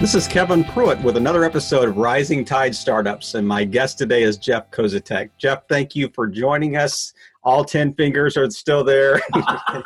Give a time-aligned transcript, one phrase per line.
[0.00, 4.22] This is Kevin Pruitt with another episode of Rising Tide Startups, and my guest today
[4.22, 5.28] is Jeff Kozatek.
[5.36, 7.12] Jeff, thank you for joining us.
[7.44, 9.20] All 10 fingers are still there.
[9.34, 9.84] a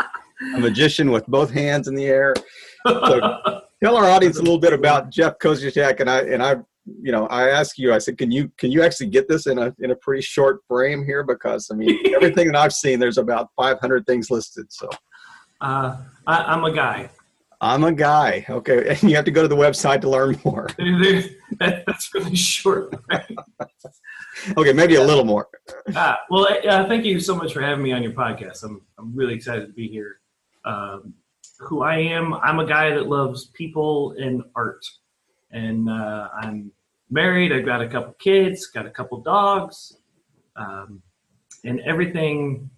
[0.60, 2.32] magician with both hands in the air.
[2.86, 3.40] So
[3.82, 6.58] tell our audience a little bit about Jeff Kozatek, and I and I
[7.02, 9.58] you know, I ask you, I said, can you can you actually get this in
[9.58, 11.24] a in a pretty short frame here?
[11.24, 14.72] Because I mean, everything that I've seen, there's about 500 things listed.
[14.72, 14.88] So,
[15.60, 17.10] uh, I, am a guy.
[17.60, 18.44] I'm a guy.
[18.48, 20.68] Okay, and you have to go to the website to learn more.
[21.58, 22.94] That's really short.
[24.56, 25.48] okay, maybe a little more.
[25.94, 28.64] Uh, well, uh, thank you so much for having me on your podcast.
[28.64, 30.20] I'm I'm really excited to be here.
[30.64, 31.14] Um,
[31.58, 34.84] who I am, I'm a guy that loves people and art,
[35.50, 36.72] and uh, I'm
[37.10, 37.52] married.
[37.52, 39.98] I've got a couple kids, got a couple dogs,
[40.56, 41.02] um,
[41.64, 42.70] and everything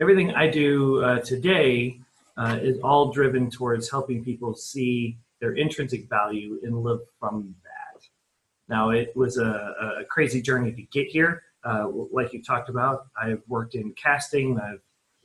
[0.00, 2.00] everything I do uh, today
[2.36, 8.02] uh, is all driven towards helping people see their intrinsic value and live from that.
[8.68, 11.42] Now, it was a, a crazy journey to get here.
[11.64, 14.80] Uh, like you talked about, I've worked in casting, I've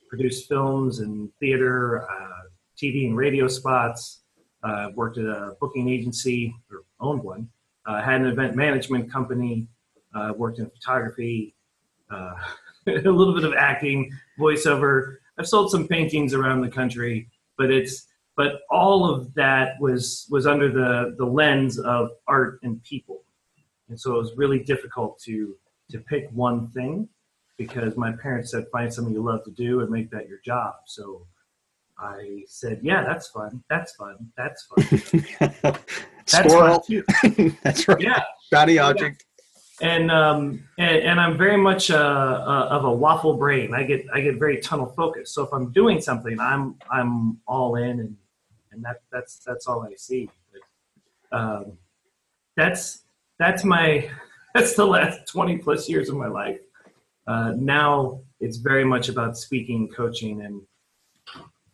[0.09, 4.22] produced films and theater, uh, TV and radio spots.
[4.64, 7.50] Uh, I've worked at a booking agency, or owned one.
[7.86, 9.67] Uh, had an event management company.
[10.14, 11.53] Uh, worked in photography,
[12.09, 12.36] a
[12.88, 14.09] little bit of acting,
[14.40, 20.28] voiceover, I've sold some paintings around the country, but it's but all of that was
[20.30, 23.23] was under the the lens of art and people,
[23.89, 25.56] and so it was really difficult to
[25.91, 27.08] to pick one thing
[27.58, 30.73] because my parents said find something you love to do and make that your job.
[30.86, 31.25] So
[31.97, 33.63] I said, yeah, that's fun.
[33.69, 34.31] That's fun.
[34.36, 35.22] That's fun.
[36.28, 36.81] that's Squirrel.
[36.81, 38.02] Fun that's right.
[38.02, 38.23] Yeah.
[38.52, 39.25] Shiny object
[39.81, 43.73] and um, and, and, I'm very much uh, uh, of a waffle brain.
[43.73, 45.34] I get I get very tunnel focused.
[45.34, 48.16] So if I'm doing something, I'm I'm all in, and
[48.72, 50.30] and that that's that's all I see.
[50.52, 51.78] But, um,
[52.56, 53.03] that's
[53.38, 54.09] that's my
[54.53, 56.59] that's the last 20 plus years of my life.
[57.28, 60.62] Uh, now it's very much about speaking, coaching, and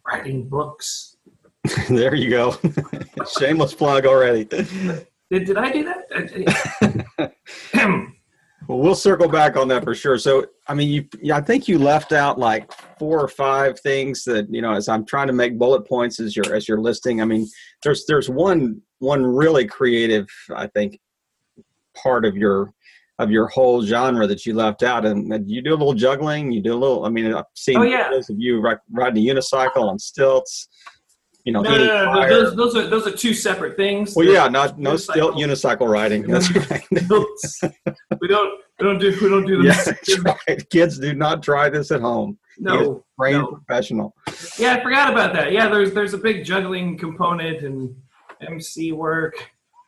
[0.08, 1.18] writing books.
[1.90, 2.58] there you go.
[3.40, 4.46] Shameless plug already.
[4.46, 6.01] Did, did I do that?
[7.74, 8.10] well,
[8.68, 10.18] we'll circle back on that for sure.
[10.18, 10.90] So, I mean,
[11.22, 14.74] you, I think you left out like four or five things that you know.
[14.74, 17.48] As I'm trying to make bullet points as you're as you're listing, I mean,
[17.84, 21.00] there's there's one one really creative, I think,
[21.96, 22.74] part of your
[23.20, 26.52] of your whole genre that you left out, and you do a little juggling.
[26.52, 27.06] You do a little.
[27.06, 28.10] I mean, I've seen oh, yeah.
[28.10, 28.62] videos of you
[28.92, 30.68] riding a unicycle on stilts
[31.44, 34.16] you know, no, no, no, no, those, those are those are two separate things.
[34.16, 36.24] Well, yeah, not no still unicycle riding.
[36.28, 36.84] That's right.
[36.92, 39.92] we don't we don't do we don't do this.
[40.08, 40.70] Yeah, right.
[40.70, 42.38] Kids do not try this at home.
[42.60, 44.14] No, trained professional.
[44.60, 45.52] Yeah, I forgot about that.
[45.52, 47.96] Yeah, there's there's a big juggling component and
[48.42, 49.34] MC work.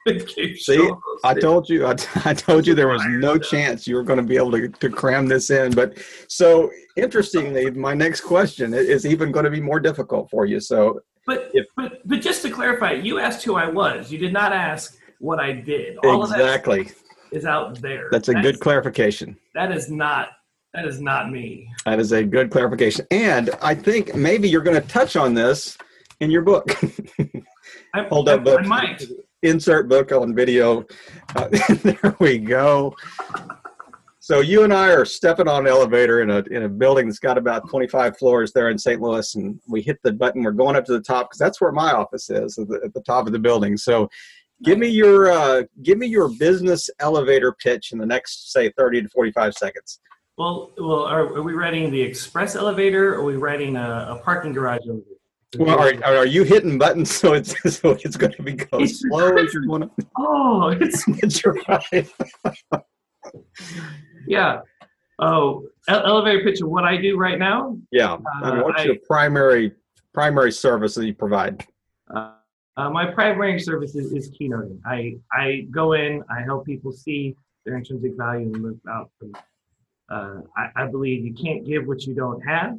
[0.58, 0.90] See,
[1.24, 4.26] I told you, I, I told you there was no chance you were going to
[4.26, 5.72] be able to, to cram this in.
[5.72, 5.98] But
[6.28, 10.60] so interestingly, my next question is even going to be more difficult for you.
[10.60, 14.12] So but, if, but but just to clarify, you asked who I was.
[14.12, 15.98] You did not ask what I did.
[16.04, 16.92] All exactly.
[17.32, 18.10] is out there.
[18.12, 19.38] That's a That's, good clarification.
[19.56, 20.30] That is not
[20.74, 21.70] that is not me.
[21.86, 23.06] That is a good clarification.
[23.12, 25.78] And I think maybe you're going to touch on this
[26.20, 26.76] in your book.
[27.94, 28.62] I, Hold up book.
[28.62, 29.04] I might.
[29.44, 30.86] Insert book on video.
[31.36, 31.50] Uh,
[31.84, 32.96] there we go.
[34.24, 37.20] So you and I are stepping on an elevator in a in a building that's
[37.20, 39.02] got about 25 floors there in St.
[39.02, 40.44] Louis, and we hit the button.
[40.44, 42.94] We're going up to the top because that's where my office is at the, at
[42.94, 43.76] the, top of the building.
[43.76, 44.08] So,
[44.64, 49.02] give me your uh, give me your business elevator pitch in the next say 30
[49.02, 50.00] to 45 seconds.
[50.38, 54.22] Well, well, are, are we riding the express elevator, or are we riding a, a
[54.24, 55.18] parking garage elevator?
[55.60, 59.02] Well, are, are you hitting buttons so it's so it's going to be go it's
[59.02, 59.90] slow as you're going?
[60.18, 62.10] Oh, it's, it's right.
[64.28, 64.62] Yeah.
[65.20, 67.78] Oh, elevator pitch of what I do right now.
[67.92, 68.18] Yeah.
[68.42, 69.74] I mean, what's uh, your primary
[70.14, 71.66] primary service that you provide?
[72.14, 72.32] Uh,
[72.78, 74.80] uh, my primary service is, is, keynoting.
[74.86, 77.36] I I go in, I help people see
[77.66, 79.34] their intrinsic value and live out from.
[80.10, 82.78] Uh, I, I believe you can't give what you don't have,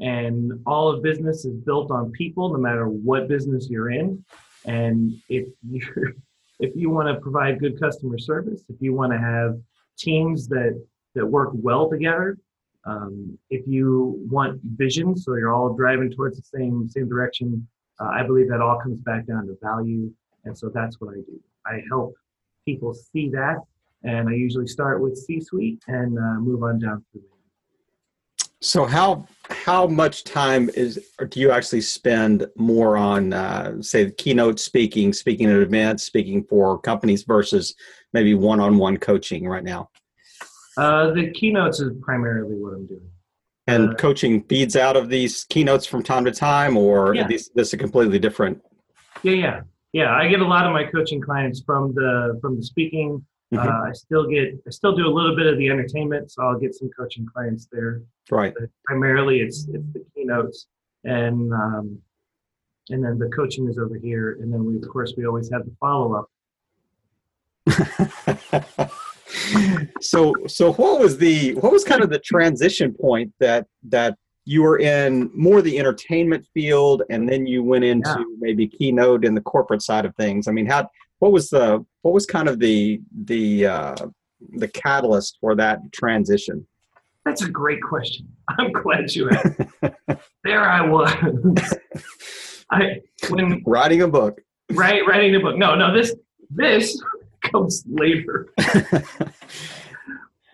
[0.00, 4.24] and all of business is built on people, no matter what business you're in.
[4.64, 6.14] And if you
[6.60, 9.58] if you want to provide good customer service, if you want to have
[9.98, 10.80] teams that
[11.14, 12.38] that work well together.
[12.84, 17.66] Um, if you want vision, so you're all driving towards the same same direction,
[18.00, 20.10] uh, I believe that all comes back down to value,
[20.44, 21.40] and so that's what I do.
[21.64, 22.14] I help
[22.64, 23.58] people see that,
[24.02, 27.31] and I usually start with C-suite and uh, move on down through.
[28.62, 34.60] So how how much time is do you actually spend more on uh, say keynote
[34.60, 37.74] speaking, speaking at events, speaking for companies versus
[38.12, 39.90] maybe one-on-one coaching right now?
[40.76, 43.10] Uh, the keynotes is primarily what I'm doing.
[43.66, 47.26] And Uh, coaching feeds out of these keynotes from time to time, or Yeah.
[47.26, 48.62] this this is completely different?
[49.24, 49.60] Yeah, yeah,
[49.92, 50.14] yeah.
[50.14, 53.26] I get a lot of my coaching clients from the from the speaking.
[53.52, 53.66] Mhm.
[53.66, 56.58] Uh, I still get I still do a little bit of the entertainment, so I'll
[56.58, 58.02] get some coaching clients there.
[58.30, 58.54] Right.
[58.58, 60.66] But primarily, it's it's the keynotes,
[61.04, 61.98] and um,
[62.88, 65.66] and then the coaching is over here, and then we of course we always have
[65.66, 66.30] the follow up.
[70.00, 74.62] so so what was the what was kind of the transition point that that you
[74.62, 78.24] were in more the entertainment field and then you went into Yeah.
[78.40, 80.88] maybe keynote in the corporate side of things i mean how
[81.22, 83.94] what was the what was kind of the the uh
[84.58, 86.66] the catalyst for that transition
[87.24, 88.26] That's a great question.
[88.58, 89.60] I'm glad you asked.
[90.44, 91.12] there I was.
[92.72, 94.40] I when writing a book
[94.72, 95.56] Right, writing a book.
[95.56, 96.12] No, no, this
[96.50, 97.00] this
[97.50, 98.48] comes later.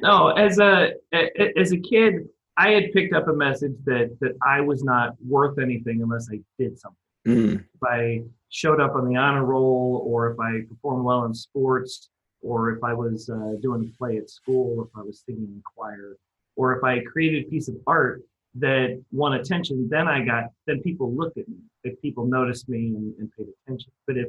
[0.00, 2.28] no, as a a- as a kid,
[2.58, 6.40] I had picked up a message that that I was not worth anything unless I
[6.58, 7.07] did something.
[7.28, 11.34] Mm, If I showed up on the honor roll, or if I performed well in
[11.34, 12.08] sports,
[12.40, 15.62] or if I was uh, doing a play at school, if I was singing in
[15.74, 16.16] choir,
[16.56, 18.22] or if I created a piece of art
[18.54, 21.56] that won attention, then I got then people looked at me.
[21.84, 23.92] If people noticed me and, and paid attention.
[24.06, 24.28] But if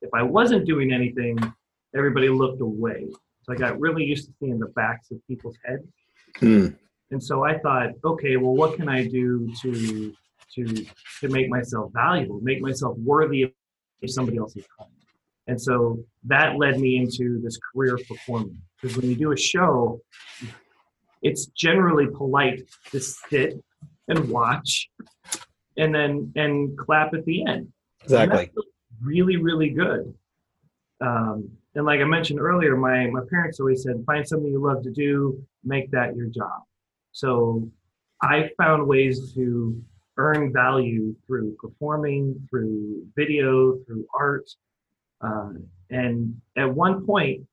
[0.00, 1.36] if I wasn't doing anything,
[1.94, 3.08] everybody looked away.
[3.42, 5.84] So I got really used to seeing the backs of people's heads.
[6.40, 6.76] mm,
[7.10, 10.14] And so I thought, okay, well, what can I do to
[10.54, 10.86] to
[11.20, 13.52] to make myself valuable, make myself worthy of
[14.06, 14.88] somebody else's time?
[15.46, 18.60] And so that led me into this career of performing.
[18.80, 20.00] Because when you do a show,
[21.22, 23.62] it's generally polite to sit
[24.08, 24.88] and watch,
[25.76, 27.72] and then and clap at the end.
[28.04, 28.50] Exactly
[29.02, 30.14] really, really good.
[31.00, 34.82] Um, and like I mentioned earlier, my, my parents always said, find something you love
[34.82, 36.62] to do, make that your job.
[37.12, 37.68] So
[38.22, 39.80] I found ways to
[40.18, 44.48] earn value through performing, through video, through art.
[45.20, 45.52] Uh,
[45.90, 47.46] and at one point,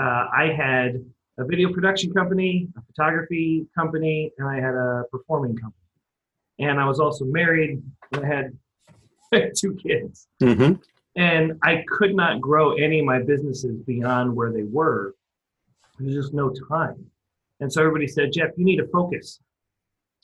[0.00, 1.04] uh, I had
[1.38, 5.76] a video production company, a photography company, and I had a performing company.
[6.58, 7.82] And I was also married,
[8.12, 10.72] and I had two kids hmm
[11.16, 15.14] and I could not grow any of my businesses beyond where they were.
[15.98, 17.06] There's just no time.
[17.60, 19.38] And so everybody said, Jeff, you need to focus.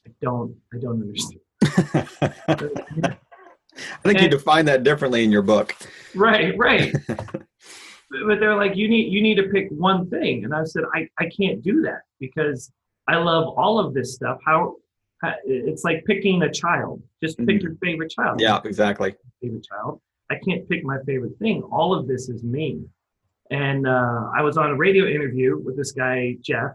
[0.07, 1.41] I don't, I don't understand.
[3.79, 5.75] i think you define that differently in your book
[6.15, 6.93] right, right.
[8.27, 10.45] but they're like, you need, you need to pick one thing.
[10.45, 12.73] And I said, I, I can't do that because
[13.07, 14.39] I love all of this stuff.
[14.47, 14.77] How,
[15.23, 17.03] how it's like picking a child.
[17.23, 17.63] Just pick Mhm.
[17.63, 18.41] your favorite child.
[18.41, 20.01] yeah exactly favorite child.
[20.31, 21.63] I can't pick my favorite thing.
[21.71, 22.81] All of this is me.
[23.51, 26.73] And uh, I was on a radio interview with this guy, Jeff.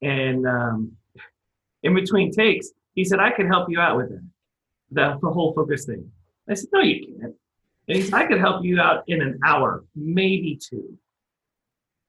[0.00, 0.92] And um,
[1.82, 4.22] in between takes, he said, I could help you out with that,
[4.90, 6.10] the, the whole focus thing.
[6.48, 7.34] I said, No, you can't.
[7.88, 10.96] And he said, I could help you out in an hour, maybe two.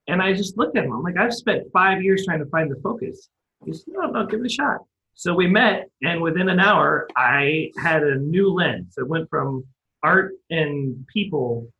[0.07, 0.93] And I just looked at him.
[0.93, 3.29] I'm like, I've spent five years trying to find the focus.
[3.65, 4.79] He said, No, no, give it a shot.
[5.15, 8.95] So we met, and within an hour, I had a new lens.
[8.97, 9.63] It went from
[10.01, 11.71] art and people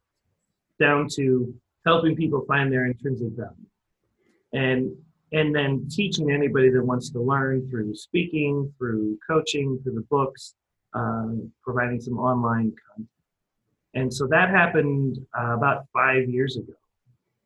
[0.80, 1.54] down to
[1.86, 3.68] helping people find their intrinsic value
[4.54, 4.96] and
[5.34, 10.56] and then teaching anybody that wants to learn through speaking through coaching through the books
[10.94, 13.10] um, providing some online content
[13.96, 16.74] and so that happened uh, about five years ago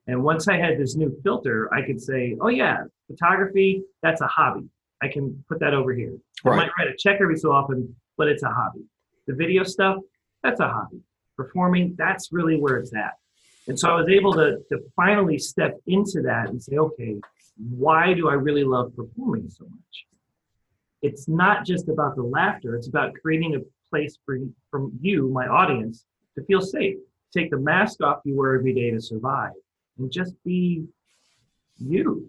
[0.07, 4.27] and once i had this new filter i could say oh yeah photography that's a
[4.27, 4.67] hobby
[5.01, 8.27] i can put that over here I might write a check every so often, but
[8.27, 8.81] it's a hobby.
[9.25, 9.97] The video stuff,
[10.43, 10.99] that's a hobby.
[11.35, 13.13] Performing, that's really where it's at.
[13.67, 17.19] And so I was able to, to finally step into that and say, okay,
[17.69, 20.05] why do I really love performing so much?
[21.01, 23.59] It's not just about the laughter, it's about creating a
[23.89, 24.39] place for
[24.71, 26.05] from you, my audience,
[26.35, 26.97] to feel safe.
[27.33, 29.51] Take the mask off you wear every day to survive
[29.97, 30.85] and just be
[31.77, 32.27] you.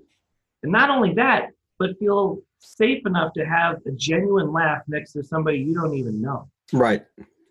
[0.62, 5.22] And not only that, but feel safe enough to have a genuine laugh next to
[5.22, 6.48] somebody you don't even know.
[6.72, 7.04] right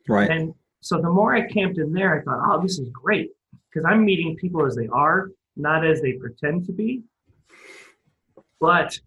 [0.07, 3.31] right And so the more I camped in there, I thought, oh, this is great
[3.69, 7.03] because I'm meeting people as they are, not as they pretend to be.
[8.59, 8.97] But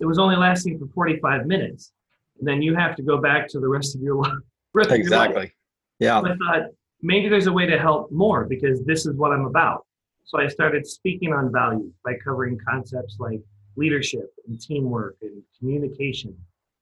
[0.00, 1.92] it was only lasting for 45 minutes.
[2.38, 4.32] And then you have to go back to the rest of your life.
[4.32, 4.42] of
[4.74, 4.92] your life.
[4.92, 5.52] exactly
[5.98, 6.68] yeah So I thought
[7.02, 9.84] maybe there's a way to help more because this is what I'm about.
[10.24, 13.40] So I started speaking on value by covering concepts like
[13.76, 16.36] leadership and teamwork and communication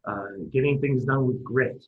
[0.07, 1.85] uh, getting things done with grit.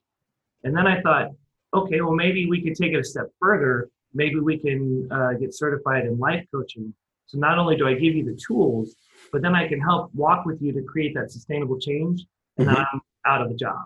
[0.65, 1.29] And then I thought,
[1.75, 3.89] okay, well, maybe we could take it a step further.
[4.15, 6.95] Maybe we can uh, get certified in life coaching.
[7.27, 8.95] So not only do I give you the tools,
[9.33, 12.25] but then I can help walk with you to create that sustainable change.
[12.57, 12.77] And Mm-hmm.
[12.77, 13.85] I'm out of a job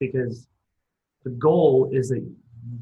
[0.00, 0.48] because
[1.24, 2.24] the goal is that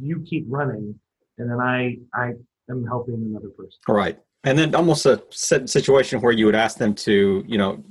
[0.00, 0.98] you keep running,
[1.38, 2.32] and then I I
[2.70, 3.78] am helping another person.
[3.88, 4.18] Right.
[4.44, 7.82] And then almost a situation where you would ask them to, you know,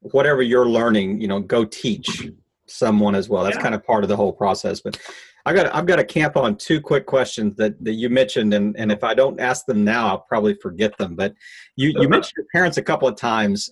[0.00, 2.30] whatever you're learning, you know, go teach
[2.72, 3.44] someone as well.
[3.44, 3.62] That's Yeah.
[3.62, 4.80] kind of part of the whole process.
[4.80, 4.98] But
[5.44, 8.76] I got I've got to camp on two quick questions that, that you mentioned, and,
[8.76, 11.16] and if I don't ask them now, I'll probably forget them.
[11.16, 11.34] But
[11.76, 13.68] you, you mentioned your parents a couple of times.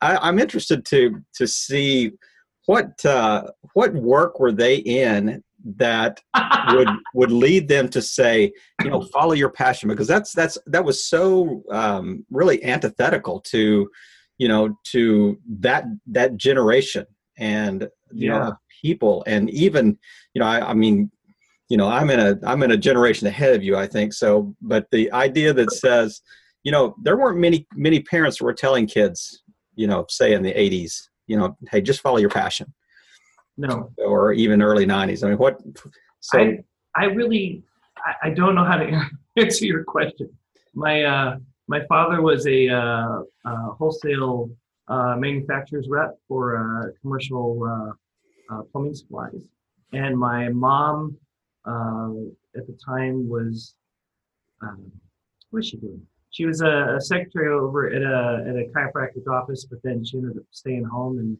[0.00, 2.12] I, I'm interested to to see
[2.66, 5.42] what uh, what work were they in
[5.76, 6.20] that
[6.74, 8.52] would would lead them to say
[8.82, 13.88] you know follow your passion because that's that's that was so um, really antithetical to
[14.38, 17.06] you know to that that generation
[17.38, 18.38] and you Yeah.
[18.38, 19.22] know people.
[19.26, 19.98] And even
[20.34, 21.10] you know I, I mean
[21.68, 24.12] you know i'm in a i'm in a generation ahead of you i think.
[24.12, 26.20] So but the idea that says
[26.64, 29.42] you know there weren't many many parents who were telling kids
[29.74, 32.72] you know say in the 80s you know hey just follow your passion.
[33.58, 35.60] No, or even early 90s i mean what
[36.20, 36.58] so I
[36.94, 37.62] I really
[37.98, 40.30] I, I don't know how to answer your question.
[40.74, 41.36] My uh,
[41.68, 44.50] my father was a uh, uh, wholesale
[44.88, 47.94] uh, manufacturer's rep for uh, commercial
[48.50, 49.42] uh, plumbing supplies,
[49.92, 51.16] and my mom
[51.64, 52.10] uh,
[52.56, 53.74] at the time was
[54.62, 54.90] um,
[55.50, 56.00] what was she doing?
[56.30, 60.18] She was a, a secretary over at a at a chiropractic office, but then she
[60.18, 61.38] ended up staying home and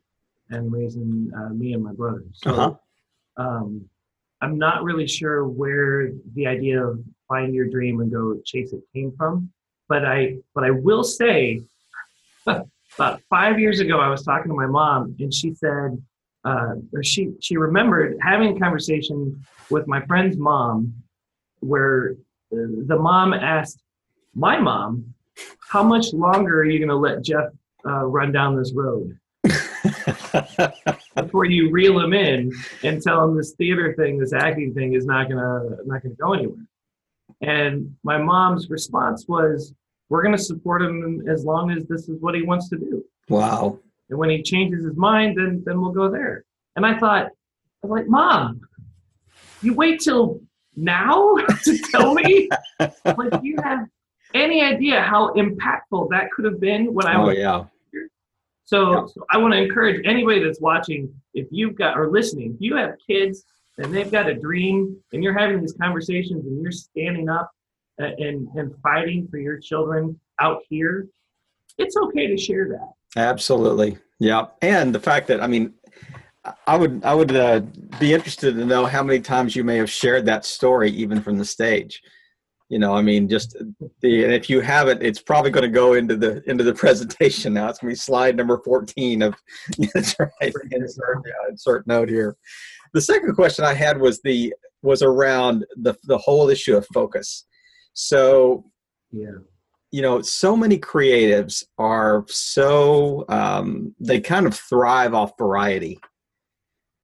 [0.51, 2.25] and raising uh, me and my brother.
[2.33, 2.75] So Uh-huh.
[3.45, 3.89] um,
[4.43, 8.83] I'm not really sure where the idea of find your dream and go chase it
[8.93, 9.51] came from,
[9.89, 11.63] but I but I will say,
[12.47, 16.03] about five years ago, I was talking to my mom, and she said,
[16.45, 20.95] uh, she she remembered having a conversation with my friend's mom,
[21.61, 22.17] where
[22.51, 23.81] the mom asked
[24.35, 25.15] my mom,
[25.71, 27.51] "How much longer are you going to let Jeff
[27.87, 29.19] uh, run down this road?"
[31.15, 32.51] before you reel him in
[32.83, 36.33] and tell him this theater thing, this acting thing is not gonna not gonna go
[36.33, 36.67] anywhere.
[37.41, 39.75] And my mom's response was,
[40.09, 43.05] "We're gonna support him as long as this is what he wants to do.
[43.29, 43.79] wow
[44.13, 46.45] And when he changes his mind, then then we'll go there."
[46.77, 47.27] And I thought,
[47.83, 48.61] I was like, "Mom,
[49.63, 50.41] you wait till
[50.77, 52.49] now to tell me?
[52.81, 53.87] like, do you have
[54.35, 57.65] any idea how impactful that could have been when I oh was yeah
[58.73, 62.61] so, so I want to encourage anybody that's watching, if you've got or listening, if
[62.61, 63.45] you have kids
[63.77, 67.51] and they've got a dream and you're having these conversations and you're standing up
[67.99, 71.07] and and fighting for your children out here,
[71.77, 72.93] it's okay to share that.
[73.17, 73.99] Absolutely.
[74.19, 74.47] Yeah.
[74.63, 75.75] And the fact that, I mean,
[76.67, 77.61] I would, I would uh,
[78.01, 81.39] be interested to know how many times you may have shared that story, even from
[81.39, 82.03] the stage.
[82.69, 83.57] You know, I mean, just
[84.01, 87.53] the, and if you haven't, it's probably going to go into the, into the presentation
[87.53, 87.69] now.
[87.69, 89.35] It's going to be slide number 14 of,
[89.95, 90.55] that's right.
[90.71, 92.37] Insert, yeah, insert note here.
[92.95, 97.45] The second question I had was the, was around the, the whole issue of focus.
[97.93, 98.65] So
[99.11, 99.39] Yeah.
[99.93, 105.99] You know so many creatives are so um, they kind of thrive off variety.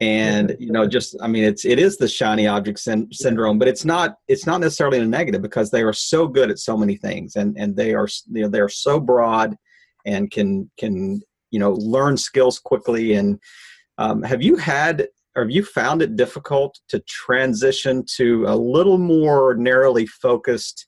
[0.00, 3.66] And you know just i mean it's it is the shiny object syn- syndrome but
[3.66, 6.96] it's not it's not necessarily a negative because they are so good at so many
[6.96, 9.56] things and and they are you know they're so broad
[10.06, 13.14] and can can you know learn skills quickly.
[13.14, 13.38] And
[13.98, 18.98] um, have you had or have you found it difficult to transition to a little
[18.98, 20.86] more narrowly focused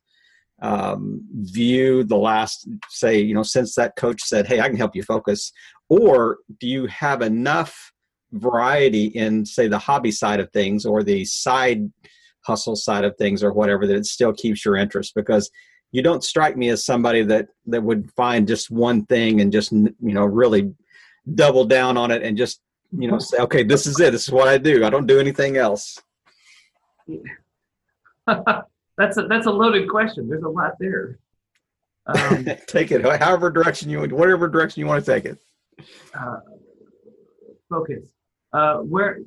[0.62, 4.95] um, view the last say you know since that coach said hey i can help
[4.95, 5.52] you focus
[5.88, 7.93] or do you have enough
[8.33, 11.90] variety in say the hobby side of things or the side
[12.43, 15.14] hustle side of things or whatever that it still keeps your interest?
[15.14, 15.50] Because
[15.93, 19.73] you don't strike me as somebody that that would find just one thing and just
[19.73, 20.73] you know really
[21.35, 22.61] double down on it and just
[22.93, 24.12] you know say okay this is it.
[24.12, 24.85] This is what i do.
[24.85, 25.99] I don't do anything else
[29.00, 30.28] that's a that's a loaded question.
[30.28, 31.19] There's a lot there.
[32.07, 35.38] Um, take it however direction you whatever direction you want to take it
[36.14, 36.40] uh,
[37.69, 38.09] focus.
[38.52, 39.21] Uh, where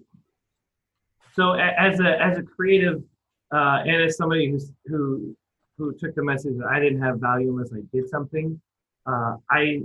[1.35, 3.03] so as a as a creative
[3.51, 5.35] uh, and as somebody who's, who
[5.77, 8.59] who took the message that I didn't have value unless I did something,
[9.07, 9.81] uh, I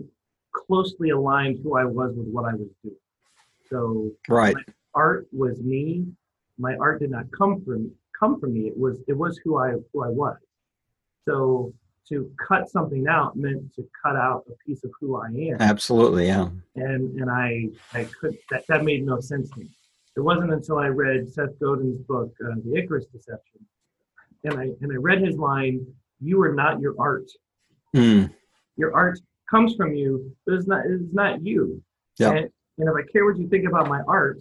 [0.53, 2.97] closely aligned who I was with what I was doing.
[3.71, 4.55] So right
[4.95, 6.07] art was me.
[6.59, 8.69] My art did not come from come from me.
[8.69, 10.37] It was it was who I who I was.
[11.25, 11.73] So
[12.09, 15.57] to cut something out meant to cut out a piece of who I am.
[15.61, 16.49] Absolutely, yeah.
[16.77, 19.71] And and I I could that that made no sense to me.
[20.17, 23.61] It wasn't until I read Seth Godin's book, uh, The Icarus Deception,
[24.45, 25.87] and I and I read his line,
[26.21, 27.31] "You are not your art.
[27.95, 28.33] Mm.
[28.77, 29.21] Your art
[29.51, 31.83] comes from you, but it's not it's not you.
[32.19, 32.31] Yeah.
[32.31, 34.41] And, and if I care what you think about my art,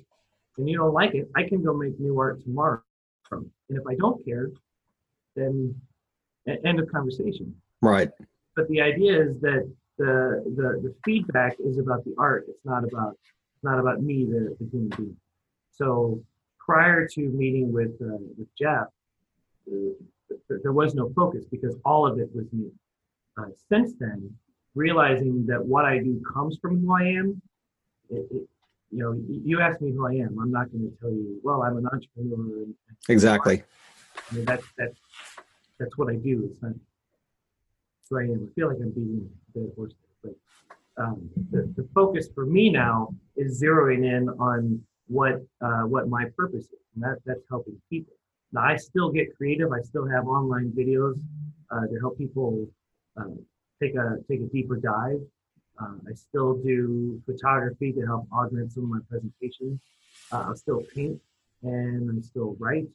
[0.58, 2.82] and you don't like it, I can go make new art tomorrow.
[3.32, 4.50] And if I don't care,
[5.36, 5.76] then
[6.48, 7.56] end of conversation.
[7.82, 8.10] Right.
[8.56, 12.46] But the idea is that the the, the feedback is about the art.
[12.48, 13.18] It's not about
[13.56, 15.18] it's not about me, the, the human being.
[15.72, 16.24] So
[16.60, 18.88] prior to meeting with uh, with Jeff,
[19.72, 22.72] uh, there was no focus because all of it was me.
[23.38, 24.34] Uh, since then,
[24.76, 27.42] realizing that what I do comes from who I am,
[28.10, 28.48] it, it,
[28.92, 31.64] you know, you ask me who I am, I'm not going to tell you, well,
[31.64, 32.64] I'm an entrepreneur.
[32.64, 32.76] And,
[33.10, 33.64] Exactly.
[34.32, 34.98] I mean, that's that's
[35.80, 36.50] that's what I do.
[36.52, 36.74] It's not
[38.10, 38.50] who I am.
[38.50, 40.34] I feel like I'm beating a dead horse, but
[40.98, 46.26] um, the, the focus for me now is zeroing in on what uh, what my
[46.36, 48.14] purpose is, and that that's helping people.
[48.52, 49.72] Now I still get creative.
[49.72, 51.20] I still have online videos
[51.70, 52.68] uh, to help people
[53.20, 53.36] uh,
[53.82, 55.22] take a take a deeper dive.
[55.80, 59.80] Uh, I still do photography to help augment some of my presentations.
[60.32, 61.22] Uh, I still paint
[61.64, 62.88] and I still write,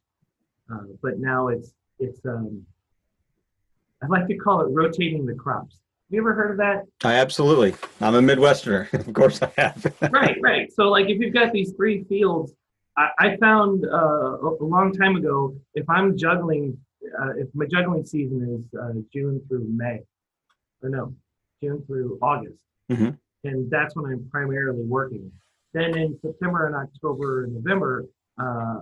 [0.73, 2.65] uh, but now it's it's um,
[4.03, 5.77] I like to call it rotating the crops.
[5.77, 6.83] Have you ever heard of that?
[7.05, 7.75] I absolutely.
[8.01, 8.93] I'm a Midwesterner.
[9.09, 9.95] of course I have.
[10.13, 10.73] right, right.
[10.73, 12.53] So like if you've got these three fields,
[12.97, 16.77] I, I found uh, a, a long time ago if I'm juggling,
[17.19, 20.01] uh, if my juggling season is uh, June through May,
[20.83, 21.15] or no,
[21.63, 22.63] June through August,
[22.97, 23.19] Mhm.
[23.45, 25.31] and that's when I'm primarily working.
[25.73, 28.07] Then in September and October and November,
[28.39, 28.81] uh,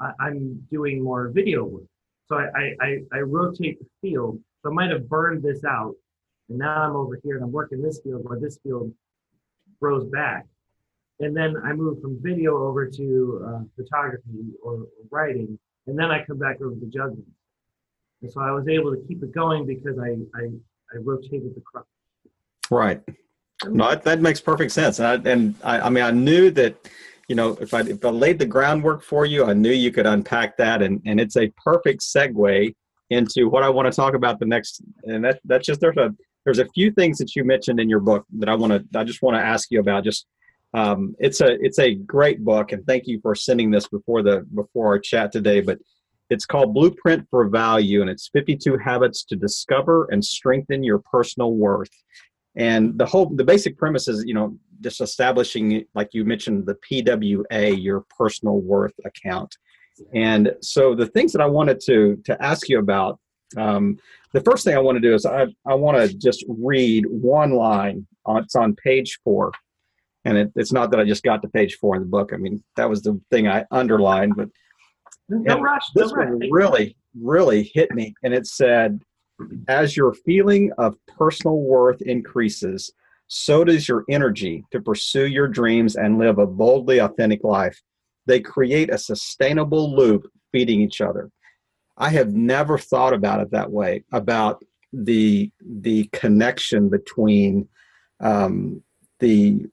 [0.00, 1.84] I, I'm doing more video work.
[2.26, 4.42] So I, I, I, I rotate the field.
[4.62, 5.94] So I might have burned this out,
[6.48, 8.92] and now I'm over here and I'm working this field where this field
[9.80, 10.46] grows back.
[11.20, 16.24] And then I move from video over to uh, photography or, writing, and then I
[16.24, 17.24] come back over to juggling.
[18.22, 20.48] And so I was able to keep it going because I, I,
[20.92, 21.86] I rotated the crop.
[22.70, 23.00] Right.
[23.64, 24.98] No, that, that makes perfect sense.
[24.98, 26.88] And, I, and I, I mean, I knew that,
[27.28, 30.06] you know, if I, if I laid the groundwork for you, I knew you could
[30.06, 30.82] unpack that.
[30.82, 32.74] And, and it's a perfect segue
[33.10, 34.82] into what I want to talk about the next.
[35.04, 36.14] And that, that's just, there's a,
[36.44, 39.04] there's a few things that you mentioned in your book that I want to, I
[39.04, 40.04] just want to ask you about.
[40.04, 40.26] Just,
[40.74, 42.72] um, it's a, it's a great book.
[42.72, 45.78] And thank you for sending this before the, before our chat today, but
[46.28, 51.52] it's called Blueprint for Value and it's 52 habits to discover and strengthen your personal
[51.54, 51.90] worth
[52.56, 56.76] and the whole the basic premise is you know just establishing like you mentioned the
[56.86, 59.56] pwa your personal worth account
[60.14, 63.18] and so the things that i wanted to to ask you about
[63.56, 63.96] um,
[64.32, 67.52] the first thing i want to do is i, I want to just read one
[67.52, 69.52] line on, it's on page four
[70.24, 72.36] and it, it's not that i just got to page four in the book i
[72.36, 74.48] mean that was the thing i underlined but
[75.28, 75.82] No rush.
[75.94, 76.28] No this rush.
[76.28, 79.00] one really really hit me and it said
[79.68, 82.92] as your feeling of personal worth increases
[83.28, 87.80] so does your energy to pursue your dreams and live a boldly authentic life
[88.26, 91.30] they create a sustainable loop feeding each other
[91.98, 97.68] i have never thought about it that way about the the connection between
[98.20, 98.82] um,
[99.20, 99.66] the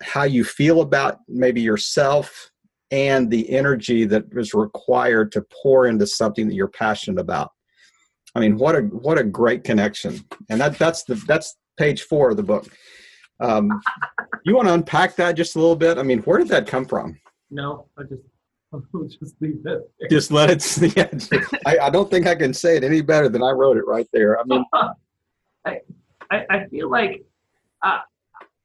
[0.00, 2.50] how you feel about maybe yourself
[2.90, 7.52] and the energy that is required to pour into something that you're passionate about.
[8.34, 12.30] I mean, what a what a great connection, and that that's the that's page four
[12.30, 12.66] of the book.
[13.40, 13.80] Um,
[14.44, 15.96] you want to unpack that just a little bit?
[15.98, 17.18] I mean, where did that come from?
[17.50, 18.22] No, I just
[18.72, 19.62] I'll just leave it.
[19.64, 20.08] there.
[20.10, 20.58] Just let it.
[20.96, 21.08] Yeah,
[21.66, 24.06] I, I don't think I can say it any better than I wrote it right
[24.12, 24.38] there.
[24.38, 24.64] I mean,
[25.64, 25.80] I,
[26.30, 27.24] I I feel like
[27.82, 28.00] uh,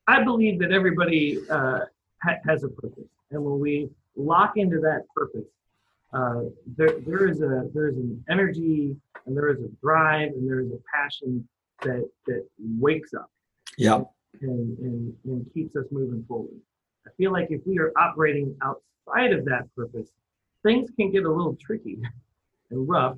[0.08, 1.82] I believe that everybody uh,
[2.22, 5.46] ha- has a purpose, and when we lock into that purpose,
[6.14, 6.42] uh,
[6.78, 8.96] there there is a there is an energy,
[9.26, 11.48] and there is a drive, and there is a passion
[11.82, 12.46] that that
[12.80, 13.30] wakes up
[13.78, 14.02] yeah,
[14.42, 16.54] and, and, and keeps us moving forward.
[17.08, 20.10] I feel like if we are operating outside of that purpose,
[20.64, 21.98] things can get a little tricky
[22.70, 23.18] and rough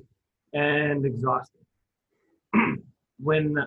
[0.54, 1.60] and exhausting.
[3.18, 3.66] when uh,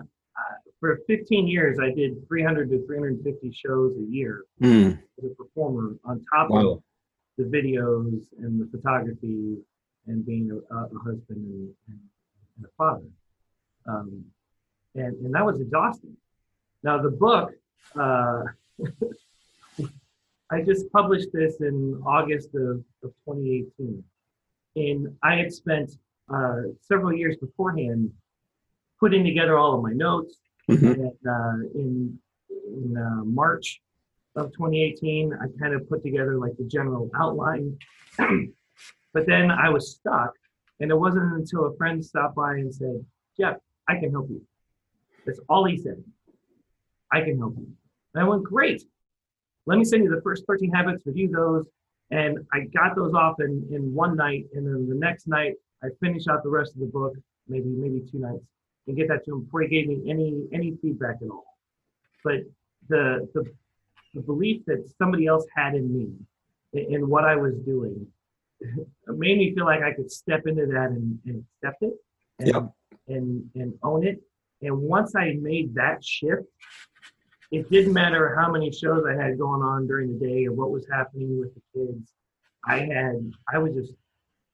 [0.80, 5.94] for 15 years, I did 300 to 350 shows a year Mm, as a performer
[6.04, 6.66] on top Wow.
[6.72, 6.82] of
[7.40, 9.56] the videos and the photography
[10.06, 12.00] and being a, a husband and, and,
[12.64, 13.06] a father.
[13.88, 14.24] Um,
[14.94, 16.16] and, and that was exhausting.
[16.82, 17.52] Now, the book,
[17.98, 18.42] uh,
[20.52, 24.04] I just published this in August of, of 2018.
[24.76, 25.92] And I had spent
[26.32, 28.10] uh, several years beforehand
[28.98, 30.36] putting together all of my notes.
[30.68, 30.94] Mhm.
[30.94, 32.18] And uh, in
[32.70, 33.80] in uh, March
[34.36, 37.78] of 2018, I kind of put together like the general outline.
[38.18, 40.32] but then I was stuck,
[40.80, 43.04] and it wasn't until a friend stopped by and said,
[43.38, 43.56] "Jeff,
[43.88, 44.42] I can help you."
[45.26, 46.02] That's all he said.
[47.12, 47.68] I can help you.
[48.14, 48.82] And I went, "Great.
[49.66, 51.04] Let me send you the first 13 habits.
[51.06, 51.66] Review those."
[52.10, 55.88] And I got those off in, in one night, and then the next night I
[56.00, 57.14] finished out the rest of the book,
[57.48, 58.44] maybe maybe two nights,
[58.86, 61.56] and get that to him before he gave me any any feedback at all.
[62.24, 62.40] But
[62.88, 63.44] the the,
[64.14, 66.08] the belief that somebody else had in me,
[66.72, 68.06] in, what I was doing,
[69.06, 71.94] made me feel like I could step into that and, and accept it,
[72.38, 72.72] and, Yep.
[73.08, 74.20] and and own it.
[74.62, 76.44] And once I made that shift,
[77.50, 80.70] it didn't matter how many shows I had going on during the day or what
[80.70, 82.12] was happening with the kids.
[82.66, 83.94] I had I was just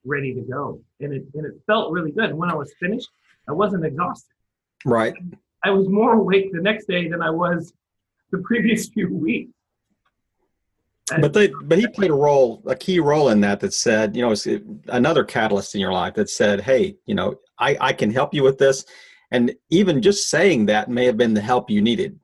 [0.05, 2.31] ready to go, and it and it felt really good.
[2.31, 3.09] And when I was finished,
[3.49, 4.33] I wasn't exhausted.
[4.85, 5.15] Right.
[5.65, 7.73] I was more awake the next day than I was
[8.31, 9.53] the previous few weeks.
[11.13, 13.61] And- But they, but he played a role, a key role in that.
[13.61, 14.47] That said, you know, it's
[14.89, 18.43] another catalyst in your life that said, "Hey, you know, I I can help you
[18.43, 18.85] with this,"
[19.31, 22.19] and even just saying that may have been the help you needed.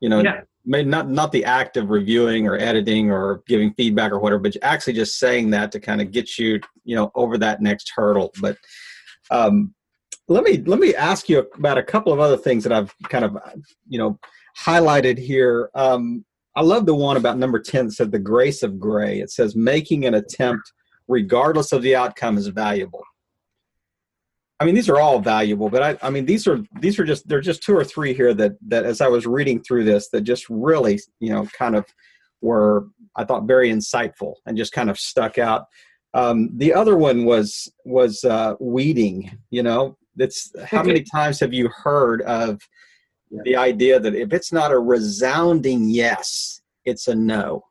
[0.00, 4.12] You know, yeah, may not not the act of reviewing or editing or giving feedback
[4.12, 7.38] or whatever, but actually just saying that to kind of get you, you know, over
[7.38, 8.30] that next hurdle.
[8.42, 8.58] But
[9.30, 9.74] um,
[10.28, 13.24] let me let me ask you about a couple of other things that I've kind
[13.24, 13.38] of,
[13.88, 14.18] you know,
[14.58, 15.70] highlighted here.
[15.74, 19.20] Um, I love the one about number ten that said the grace of gray.
[19.20, 20.72] It says making an attempt
[21.08, 23.02] regardless of the outcome is valuable.
[24.60, 27.26] I mean, these are all valuable, but I, I mean, these are these are just
[27.26, 30.20] they're just two or three here that that as I was reading through this, that
[30.20, 31.84] just really, you know, kind of
[32.42, 32.86] were
[33.16, 35.64] I thought very insightful and just kind of stuck out.
[36.14, 39.36] Um, the other one was was uh, weeding.
[39.50, 42.60] You know, it's how many times have you heard of
[43.32, 43.40] Yeah.
[43.44, 47.64] the idea that if it's not a resounding yes, it's a no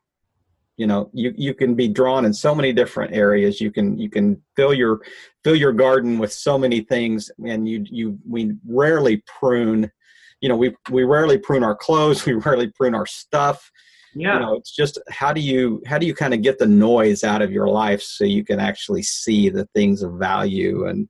[0.82, 4.10] you know you you can be drawn in so many different areas you can you
[4.10, 5.02] can fill your
[5.44, 9.92] fill your garden with so many things and you you we rarely prune
[10.40, 13.70] you know we we rarely prune our clothes we rarely prune our stuff
[14.16, 14.34] yeah.
[14.34, 17.24] you know it's just how do you how do you kind of get the noise
[17.24, 21.08] out of your life so you can actually see the things of value and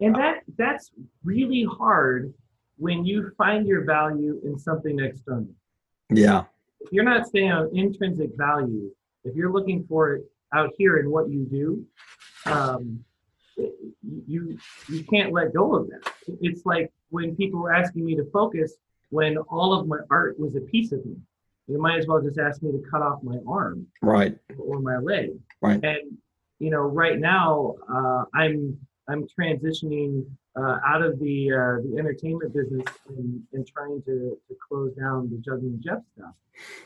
[0.00, 0.90] And that that's
[1.22, 2.34] really hard
[2.76, 5.48] when you find your value in something external.
[6.10, 6.44] yeah
[6.80, 8.90] If you're not staying on intrinsic value,
[9.24, 11.84] if you're looking for it out here in what you do,
[12.46, 13.04] um,
[14.26, 14.58] you
[14.88, 16.12] you can't let go of that.
[16.40, 18.74] It's like when people were asking me to focus
[19.10, 21.16] when all of my art was a piece of me.
[21.68, 24.98] You might as well just ask me to cut off my arm right or my
[24.98, 25.30] leg.
[25.62, 25.82] Right.
[25.82, 26.18] And
[26.58, 28.76] you know, right now uh, I'm
[29.08, 34.56] I'm transitioning uh, out of the uh, the entertainment business and, and trying to, to
[34.68, 36.34] close down the juggling Jeff stuff.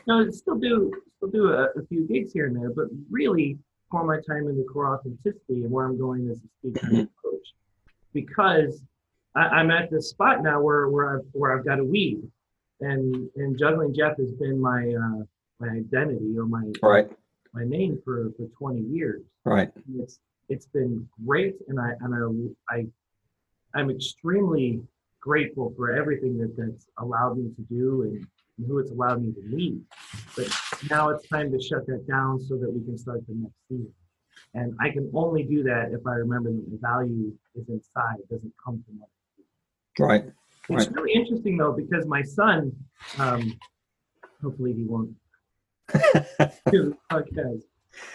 [0.07, 3.57] Now, I still do still do a, a few gigs here and there, but really
[3.91, 7.53] pour my time into core authenticity and where I'm going as a speaker and coach,
[8.13, 8.81] because
[9.35, 12.23] I, I'm at this spot now where where I've where I've got a weed,
[12.81, 15.23] and and juggling Jeff has been my uh,
[15.59, 17.09] my identity or my right
[17.53, 19.23] my name for, for 20 years.
[19.43, 22.87] right It's it's been great, and I and I, I
[23.75, 24.81] I'm extremely
[25.21, 28.25] grateful for everything that that's allowed me to do and,
[28.57, 29.79] and who it's allowed me to meet.
[30.35, 30.47] But
[30.89, 33.93] now it's time to shut that down so that we can start the next season.
[34.55, 38.29] And I can only do that if I remember that the value is inside, it
[38.29, 39.09] doesn't come from us.
[39.99, 40.23] right
[40.69, 40.91] It's Right.
[40.95, 42.71] really interesting though because my son,
[43.19, 43.59] um,
[44.41, 45.11] hopefully he won't
[46.71, 47.61] do the podcast,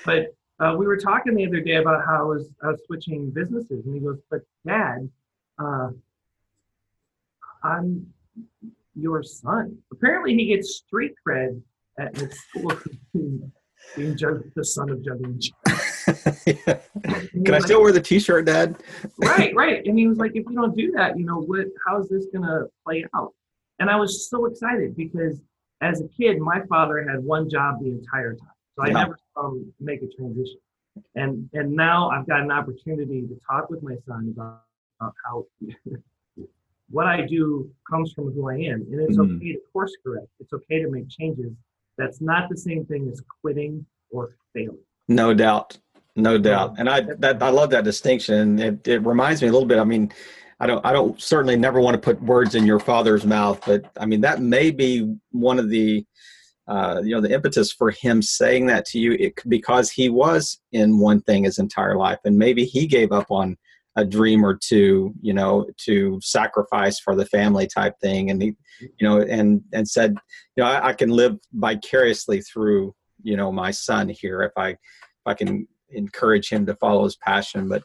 [0.04, 3.30] but uh, we were talking the other day about how I was, I was switching
[3.30, 5.10] businesses, and he goes, "But Dad,
[5.58, 5.88] uh,
[7.62, 8.12] I'm
[8.94, 11.60] your son." Apparently, he gets street cred
[11.98, 12.78] at at school
[13.12, 13.52] being,
[13.96, 15.40] the son of juggling.
[17.44, 18.76] can i still wear the t-shirt dad
[19.18, 19.86] right, right.
[19.86, 21.66] And he was like, if you don't do that, you know, what?
[21.86, 23.32] How's this gonna play out?
[23.78, 25.40] And I was so excited because
[25.80, 28.94] as a kid, my father had one job the entire time, so I Yeah.
[28.94, 30.58] never saw him make a transition.
[31.14, 34.62] And and now I've got an opportunity to talk with my son about,
[35.00, 35.46] about how
[36.90, 39.36] what I do comes from who I am, and it's Mhm.
[39.36, 40.28] okay to course correct.
[40.40, 41.52] It's okay to make changes.
[41.98, 44.78] That's not the same thing as quitting or failing.
[45.08, 45.78] No doubt,
[46.16, 48.58] no doubt, and I that I love that distinction.
[48.58, 49.78] It it reminds me a little bit.
[49.78, 50.12] I mean,
[50.60, 53.90] I don't I don't certainly never want to put words in your father's mouth, but
[53.98, 56.04] I mean that may be one of the
[56.66, 60.58] uh, you know the impetus for him saying that to you it, because he was
[60.72, 63.56] in one thing his entire life, and maybe he gave up on
[63.96, 68.54] a dream or two, you know, to sacrifice for the family type thing, and he,
[68.80, 70.14] you know, and and said,
[70.56, 74.70] you know, I, I can live vicariously through you know my son here if I
[74.70, 74.78] if
[75.26, 77.82] I can encourage him to follow his passion, but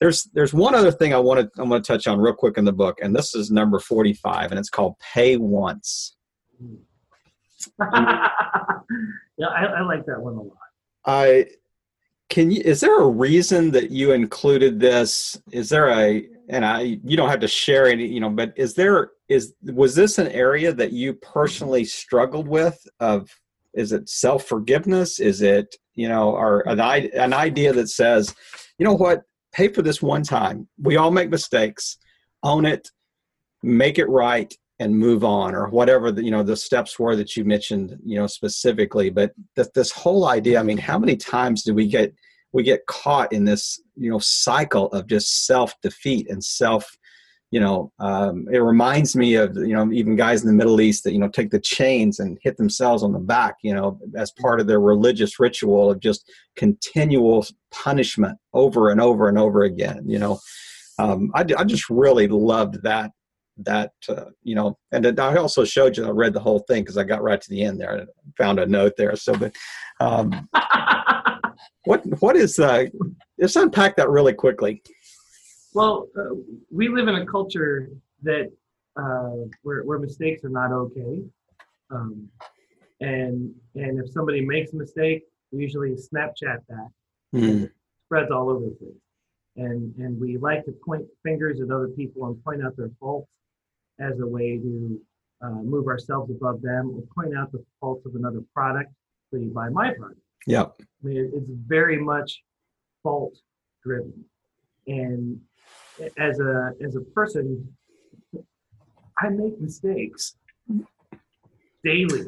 [0.00, 2.58] there's there's one other thing I want to I want to touch on real quick
[2.58, 6.16] in the book, and this is number 45, and it's called Pay Once.
[7.80, 8.28] yeah,
[9.40, 10.56] I, I, like that one a lot.
[11.04, 11.46] I
[12.28, 15.40] can you is there a reason that you included this?
[15.52, 18.74] Is there a and I you don't have to share any, you know, but is
[18.74, 23.30] there is was this an area that you personally struggled with of
[23.74, 25.20] is it self-forgiveness?
[25.20, 28.34] Is it, you know, or an, an idea that says,
[28.78, 30.66] you know what, pay for this one time.
[30.80, 31.98] We all make mistakes.
[32.42, 32.88] Own it,
[33.62, 37.36] make it right, and move on, or whatever the you know the steps were that
[37.36, 39.10] you mentioned, you know, specifically.
[39.10, 40.60] But this, this whole idea.
[40.60, 42.14] I mean, how many times do we get
[42.52, 46.96] we get caught in this you know cycle of just self defeat and self
[47.50, 51.04] you know um, it reminds me of you know even guys in the middle east
[51.04, 54.32] that you know take the chains and hit themselves on the back you know as
[54.32, 60.02] part of their religious ritual of just continual punishment over and over and over again
[60.06, 60.38] you know
[60.98, 63.10] um, I, I just really loved that
[63.58, 66.98] that uh, you know and i also showed you i read the whole thing because
[66.98, 69.54] i got right to the end there and found a note there so but
[70.00, 70.48] um,
[71.84, 72.84] what what is uh
[73.38, 74.82] let's unpack that really quickly
[75.76, 76.34] well, uh,
[76.72, 77.90] we live in a culture
[78.22, 78.50] that
[78.98, 81.22] uh, where, where mistakes are not okay,
[81.90, 82.30] um,
[83.02, 86.88] and and if somebody makes a mistake, we usually Snapchat that.
[87.34, 87.70] Mm.
[88.06, 88.94] spreads all over the place,
[89.56, 93.28] and and we like to point fingers at other people and point out their faults
[94.00, 95.00] as a way to
[95.42, 98.92] uh, move ourselves above them, or point out the faults of another product.
[99.30, 100.20] So you buy my product.
[100.46, 100.62] Yeah.
[100.62, 102.42] I mean, it's very much
[103.02, 103.36] fault
[103.84, 104.24] driven,
[104.86, 105.40] and
[106.18, 107.76] as a as a person,
[109.20, 110.36] I make mistakes
[111.84, 112.26] daily,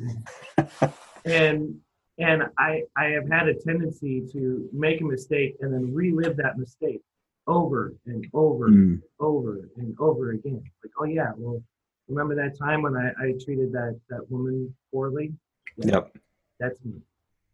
[1.24, 1.78] and
[2.18, 6.58] and I I have had a tendency to make a mistake and then relive that
[6.58, 7.02] mistake
[7.48, 8.74] over and over mm.
[8.74, 10.62] and over and over again.
[10.84, 11.62] Like, oh yeah, well,
[12.06, 15.32] remember that time when I, I treated that that woman poorly?
[15.78, 16.16] Yeah, yep,
[16.60, 17.00] that's me.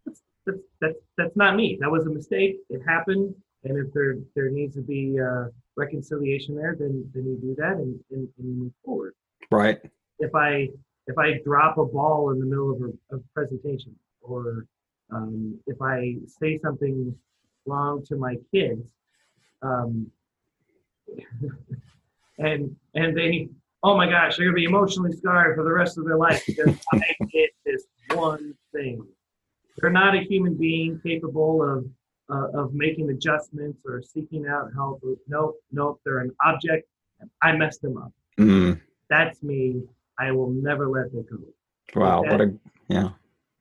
[0.04, 1.78] That's, that's that's that's not me.
[1.80, 2.58] That was a mistake.
[2.68, 7.38] It happened, and if there there needs to be uh, reconciliation there, then then you
[7.40, 9.14] do that and, and, and you move forward.
[9.50, 9.78] Right.
[10.18, 10.68] If I
[11.06, 14.66] if I drop a ball in the middle of a, a presentation, or
[15.10, 17.14] um, if I say something
[17.66, 18.90] wrong to my kids,
[19.64, 20.10] um,
[22.38, 23.48] and and they
[23.82, 26.76] oh my gosh they're gonna be emotionally scarred for the rest of their life because
[26.92, 29.06] I did this one thing.
[29.78, 31.86] They're not a human being capable of
[32.30, 35.02] uh, of making adjustments or seeking out help.
[35.28, 36.86] Nope, nope, they're an object.
[37.42, 38.12] I messed them up.
[38.38, 38.80] Mm.
[39.08, 39.82] That's me.
[40.18, 41.38] I will never let that go.
[42.00, 42.54] Wow, that, what a
[42.88, 43.10] yeah.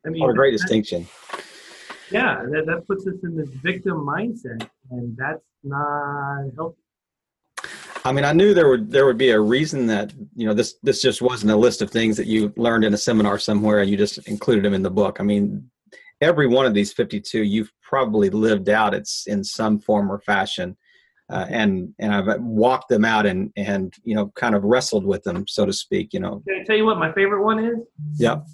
[0.06, 1.08] I mean, what a great that, distinction.
[2.12, 6.78] Yeah, that, that puts us in this victim mindset, and that's not healthy.
[8.06, 10.76] I mean, I knew there would there would be a reason that you know this
[10.84, 13.90] this just wasn't a list of things that you learned in a seminar somewhere and
[13.90, 15.18] you just included them in the book.
[15.20, 15.70] I mean,
[16.22, 20.76] every one of these 52 you've probably lived out it's in some form or fashion
[21.30, 25.24] uh, and and I've walked them out and and you know kind of wrestled with
[25.24, 26.44] them so to speak you know.
[26.48, 27.78] Can I tell you what my favorite one is?
[28.16, 28.46] Yep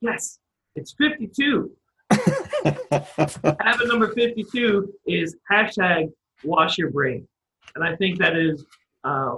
[0.00, 0.38] yes.
[0.74, 1.70] It's 52
[3.60, 6.12] habit number 52 is hashtag
[6.44, 7.26] wash your brain
[7.74, 8.64] and I think that is
[9.04, 9.36] uh,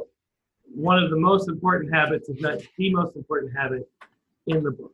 [0.75, 3.89] one of the most important habits if not the most important habit
[4.47, 4.93] in the book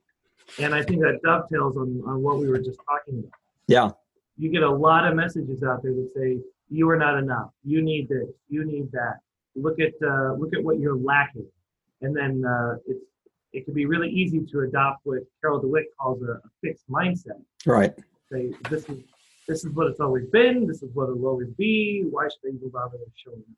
[0.59, 3.33] and I think that dovetails on, on what we were just talking about.
[3.67, 3.91] Yeah.
[4.37, 7.51] You get a lot of messages out there that say, you are not enough.
[7.63, 8.29] You need this.
[8.49, 9.21] You need that.
[9.55, 11.47] Look at uh, look at what you're lacking,
[12.03, 13.05] and then uh, it's
[13.53, 17.41] it can be really easy to adopt what Carol Dweck calls a, a fixed mindset.
[18.31, 18.53] Right.
[18.71, 18.99] This is
[19.47, 20.67] this is what it's always been.
[20.67, 22.05] This is what it will always be.
[22.11, 23.57] Why should I even bother showing it?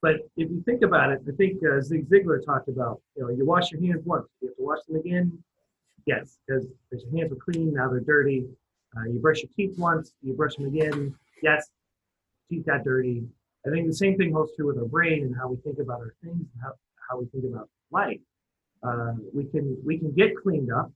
[0.00, 3.30] But if you think about it, I think uh, Zig Ziglar talked about you know
[3.30, 5.38] you wash your hands once, you have to wash them again
[6.08, 8.46] Yes, because your hands were clean, now they're dirty.
[8.96, 11.14] Uh, you brush your teeth once, you brush them again.
[11.42, 11.68] Yes,
[12.48, 13.24] teeth got dirty.
[13.66, 16.00] I think the same thing holds true with our brain and how we think about
[16.00, 16.72] our things and how,
[17.10, 18.20] how we think about life.
[18.82, 20.90] Uh, we can we can get cleaned up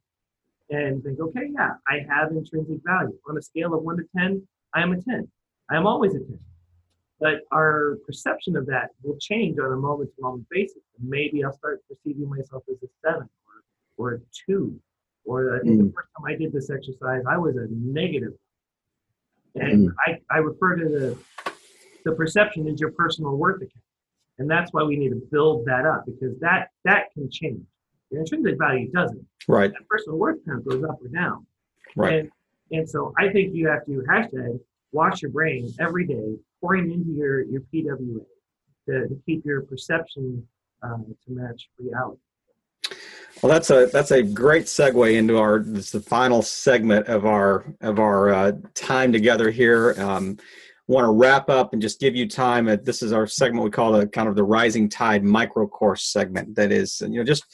[0.70, 3.16] and think, okay, yeah, I have intrinsic value.
[3.29, 5.29] On a scale of one to ten, I am a ten.
[5.70, 6.38] I am always a ten.
[7.20, 10.83] But our perception of that will change on a moment to moment basis.
[11.01, 13.29] Maybe I'll start perceiving myself as a seven
[13.98, 14.81] or, or a two
[15.25, 15.79] or mm.
[15.79, 18.33] the first time I did this exercise, I was a negative.
[19.55, 19.94] And mm.
[20.07, 21.18] I, I refer to the
[22.05, 23.70] the perception as your personal worth account.
[24.38, 27.64] And that's why we need to build that up because that that can change.
[28.12, 29.27] Your intrinsic value doesn't.
[29.48, 29.72] Right.
[29.72, 31.46] That personal worth account goes up or down.
[31.96, 32.14] Right.
[32.20, 32.31] And,
[32.70, 34.61] and so I think you have to hashtag
[34.92, 38.25] wash your brain every day, pouring into your, your PWA
[38.88, 40.46] to, to keep your perception
[40.83, 42.18] uh, to match reality.
[43.42, 47.75] Well, that's a that's a great segue into our this the final segment of our
[47.81, 49.94] of our uh, time together here.
[49.98, 50.38] Um,
[50.88, 52.68] want to wrap up and just give you time.
[52.68, 56.05] Uh, this is our segment we call the kind of the rising tide micro course
[56.12, 56.55] segment.
[56.57, 57.45] That is, you know, just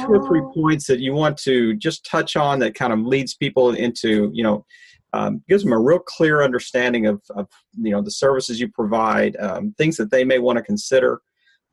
[0.00, 3.34] two or three points that you want to just touch on that kind of leads
[3.34, 4.64] people into, you know,
[5.12, 7.48] um, gives them a real clear understanding of, of
[7.80, 11.20] you know the services you provide, um, things that they may want to consider.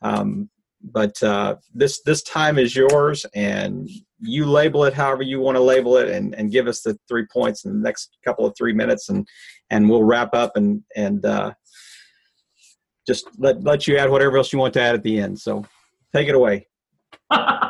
[0.01, 0.49] Um,
[0.91, 5.62] but uh, this this time is yours, and you label it however you want to
[5.62, 8.74] label it, and, and give us the three points in the next couple of three
[8.74, 9.28] minutes, and
[9.69, 11.54] and we'll wrap up and and uh,
[13.08, 15.39] just let let you add whatever else you want to add at the end.
[15.39, 15.65] So
[16.13, 16.67] take it away.
[17.32, 17.69] uh,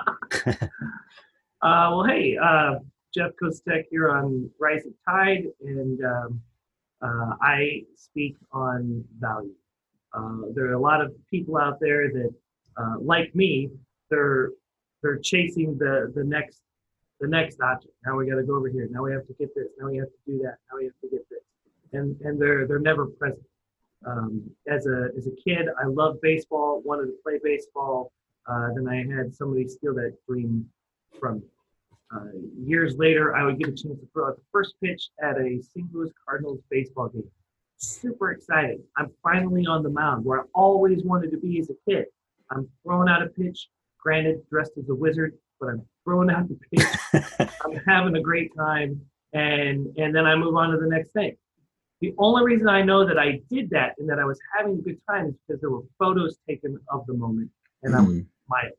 [1.62, 2.76] well, hey, uh,
[3.14, 6.42] Jeff kostek here on Rising Tide, and um,
[7.02, 9.54] uh, I speak on value.
[10.14, 12.34] Uh, there are a lot of people out there that,
[12.78, 13.70] uh, like me,
[14.10, 14.52] they're
[15.02, 16.62] they're chasing the the next
[17.20, 17.94] the next object.
[18.06, 18.88] Now we got to go over here.
[18.92, 19.68] Now we have to get this.
[19.80, 20.58] Now we have to do that.
[20.70, 21.40] Now we have to get this,
[21.94, 23.44] and and they're they're never present.
[24.06, 26.82] Um, as a as a kid, I loved baseball.
[26.86, 28.12] Wanted to play baseball.
[28.48, 30.70] Uh, then I had somebody steal that dream
[31.20, 31.46] from me.
[32.14, 32.26] Uh,
[32.64, 35.60] years later, I would get a chance to throw out the first pitch at a
[35.62, 35.92] St.
[35.92, 37.30] Louis Cardinals baseball game.
[37.78, 38.82] Super excited.
[38.96, 42.06] I'm finally on the mound where I always wanted to be as a kid.
[42.52, 46.60] I'm throwing out a pitch, granted, dressed as a wizard, but I'm throwing out the
[46.72, 47.50] pitch.
[47.66, 49.02] I'm having a great time,
[49.34, 51.36] and and then I move on to the next thing.
[52.02, 54.82] The only reason I know that I did that and that I was having a
[54.82, 57.50] good time is because there were photos taken of the moment,
[57.84, 58.26] and I was mm.
[58.48, 58.72] smiling.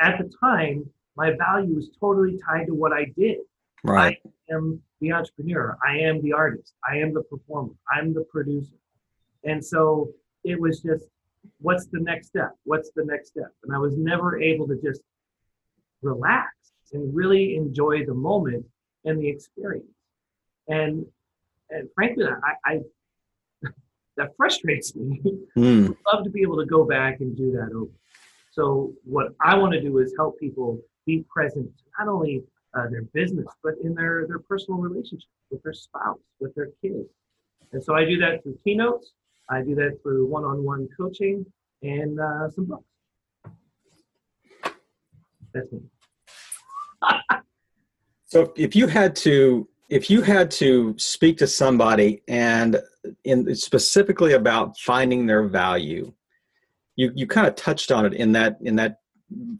[0.00, 3.38] At the time, my value was totally tied to what I did.
[3.84, 4.18] Right.
[4.24, 5.76] I am the entrepreneur.
[5.86, 6.74] I am the artist.
[6.88, 7.72] I am the performer.
[7.92, 8.74] I'm the producer.
[9.44, 10.10] And so
[10.44, 11.04] it was just,
[11.60, 12.52] what's the next step?
[12.64, 13.52] What's the next step?
[13.64, 15.00] And I was never able to just
[16.02, 16.48] relax
[16.92, 18.64] and really enjoy the moment
[19.04, 19.86] and the experience.
[20.68, 21.06] And
[21.70, 22.80] and frankly, I, I
[24.16, 25.20] that frustrates me.
[25.56, 25.90] Mm.
[25.90, 27.90] I'd love to be able to go back and do that over.
[28.50, 32.42] So what I want to do is help people be present, not only
[32.74, 37.08] uh, their business, but in their, their personal relationship with their spouse, with their kids.
[37.72, 39.12] And so I do that through keynotes.
[39.50, 41.44] I do that through one-on-one coaching
[41.82, 42.84] and uh, some books.
[45.52, 45.80] That's me.
[48.30, 52.80] So if you had to if you had to speak to somebody and
[53.24, 56.12] in specifically about finding their value,
[56.94, 59.00] you you kind of touched on it in that in that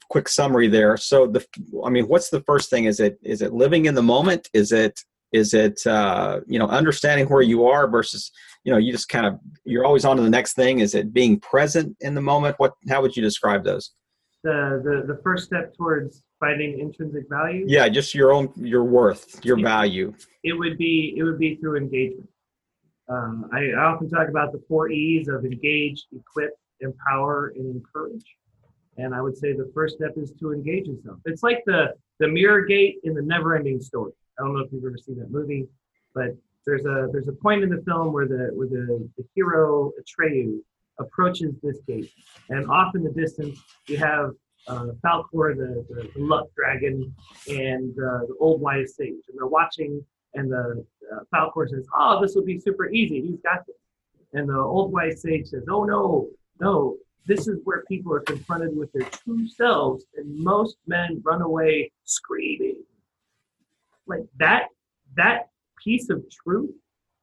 [0.09, 0.97] quick summary there.
[0.97, 1.45] So the
[1.85, 2.85] I mean, what's the first thing?
[2.85, 4.49] Is it is it living in the moment?
[4.55, 8.31] Is it is it uh, you know understanding where you are versus
[8.65, 10.81] you know you just kind of you're always on to the next thing?
[10.81, 12.57] Is it being present in the moment?
[12.59, 13.93] What how would you describe those?
[14.43, 17.65] The the, the first step towards finding intrinsic value.
[17.69, 19.65] Yeah, just your own your worth, your Yeah.
[19.65, 20.15] value.
[20.45, 22.29] it would be it would be through engagement.
[23.09, 28.25] Um, I, I often talk about the four E's of engage, equip, empower, and encourage.
[28.99, 31.19] And I would say the first step is to engage in yourself.
[31.25, 34.13] It's like the the mirror gate in the never-ending story.
[34.41, 35.69] I don't know if you've ever seen that movie,
[36.15, 36.31] but
[36.65, 40.61] there's a there's a point in the film where the where the, the hero Atreyu
[40.99, 42.11] approaches this gate,
[42.49, 44.31] and off in the distance you have
[44.67, 47.15] uh, Falkor, the, the, the luck dragon,
[47.49, 50.05] and uh, the old wise sage, and they're watching.
[50.35, 53.21] And the uh, Falkor says, "Oh, this will be super easy.
[53.21, 53.77] He's got this."
[54.33, 56.29] And the old wise sage says, "Oh no,
[56.61, 56.97] no!
[57.27, 61.93] This is where people are confronted with their true selves, and most men run away
[62.05, 62.77] screaming."
[64.07, 64.69] Like that,
[65.17, 65.49] that
[65.83, 66.71] piece of truth,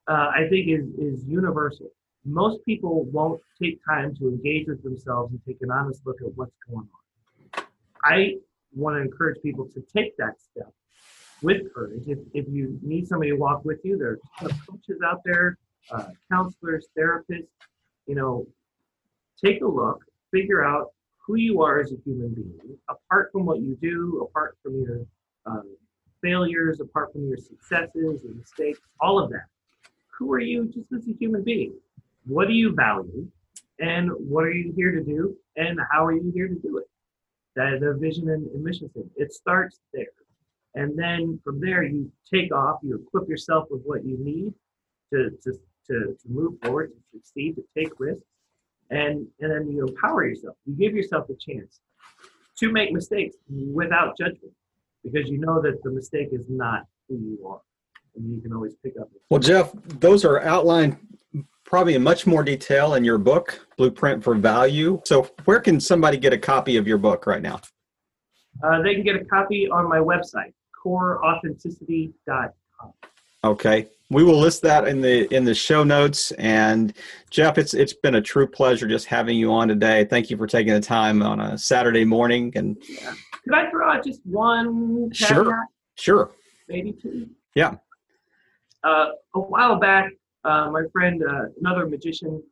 [0.07, 1.87] uh, I think, is is universal.
[2.25, 6.35] Most people won't take time to engage with themselves and take an honest look at
[6.35, 7.63] what's going on.
[8.03, 8.35] I
[8.75, 10.71] want to encourage people to take that step
[11.41, 12.03] with courage.
[12.07, 15.57] If, if you need somebody to walk with you, there are coaches out there,
[15.91, 17.47] uh, counselors, therapists.
[18.07, 18.47] You know,
[19.43, 20.91] take a look, figure out
[21.25, 25.05] who you are as a human being, apart from what you do, apart from your
[25.45, 25.75] um,
[26.27, 29.47] failures, apart from your successes and mistakes, all of that.
[30.17, 31.73] Who are you just as a human being?
[32.25, 33.27] What do you value?
[33.79, 35.37] And what are you here to do?
[35.55, 36.87] And how are you here to do it?
[37.55, 39.11] That the vision and, and mission statement.
[39.15, 40.15] It starts there.
[40.75, 44.53] And then from there, you take off, you equip yourself with what you need
[45.11, 45.51] to, to,
[45.87, 48.25] to, to move forward, to succeed, to take risks,
[48.89, 50.55] and and then you empower yourself.
[50.65, 51.79] You give yourself a chance
[52.59, 54.53] to make mistakes without judgment,
[55.11, 57.61] because you know that the mistake is not who you are,
[58.15, 59.09] and you can always pick up.
[59.29, 60.97] Well, Jeff, those are outlined
[61.63, 65.01] probably in much more detail in your book, Blueprint for Value.
[65.05, 67.59] So, where can somebody get a copy of your book right now?
[68.63, 70.53] Uh, they can get a copy on my website,
[70.83, 72.93] coreauthenticity.com.
[73.47, 73.87] Okay.
[74.09, 76.31] We will list that in the in the show notes.
[76.33, 76.93] And
[77.29, 80.05] Jeff, it's it's been a true pleasure just having you on today.
[80.05, 82.51] Thank you for taking the time on a Saturday morning.
[82.55, 83.13] And yeah.
[83.43, 85.11] could I throw out just one?
[85.13, 85.65] Sure.
[85.95, 86.31] Sure.
[86.67, 87.29] Maybe two.
[87.55, 87.75] Yeah.
[88.83, 90.11] Uh, a while back,
[90.43, 92.43] uh, my friend, uh, another magician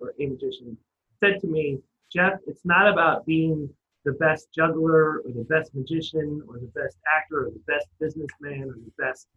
[0.00, 0.76] or a magician,
[1.20, 1.78] said to me,
[2.12, 3.68] Jeff, it's not about being
[4.04, 8.64] the best juggler or the best magician or the best actor or the best businessman
[8.64, 9.28] or the best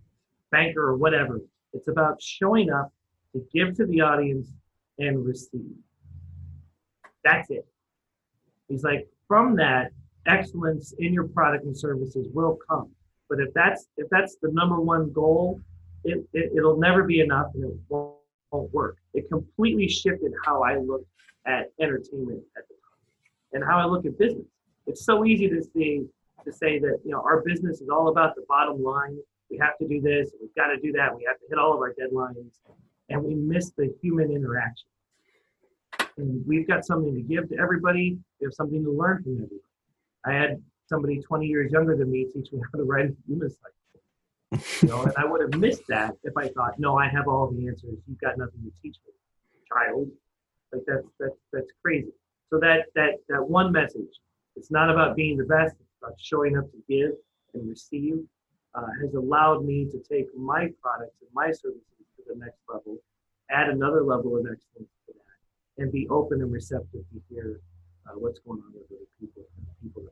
[0.55, 1.41] banker or whatever.
[1.73, 2.93] It's about showing up
[3.33, 4.47] to give to the audience
[4.97, 5.75] and receive.
[7.23, 7.67] That's it.
[8.69, 9.91] He's like, from that,
[10.25, 12.89] excellence in your product and services will come.
[13.29, 15.59] But if that's if that's the number one goal,
[16.03, 18.15] it, it will never be enough and it won't,
[18.51, 18.97] won't work.
[19.13, 21.05] It completely shifted how I look
[21.45, 24.45] at entertainment at the time and how I look at business.
[24.87, 26.05] It's so easy to see
[26.45, 29.17] to say that you know our business is all about the bottom line
[29.49, 31.73] we have to do this, we've got to do that, we have to hit all
[31.73, 32.59] of our deadlines,
[33.09, 34.87] and we miss the human interaction.
[36.17, 39.61] And we've got something to give to everybody, we have something to learn from everybody.
[40.25, 43.49] I had somebody 20 years younger than me teach me how to write a human
[43.49, 43.71] cycle.
[44.81, 47.51] You know, and I would have missed that if I thought, no, I have all
[47.51, 47.97] the answers.
[48.07, 49.13] You've got nothing to teach me,
[49.67, 50.09] child.
[50.71, 52.11] Like that's that's that's crazy.
[52.49, 54.19] So that that that one message,
[54.55, 55.75] it's not about being the best.
[55.79, 57.11] It's about showing up to give
[57.53, 58.19] and receive
[58.77, 61.81] uh, has allowed me to take my products and my services
[62.17, 62.97] to the next level,
[63.51, 67.61] add another level of excellence to that, and be open and receptive to hear
[68.07, 70.11] uh, what's going on with other people and people that